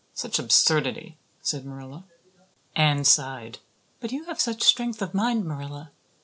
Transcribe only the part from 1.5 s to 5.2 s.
Marilla. Anne sighed. "But you have such strength of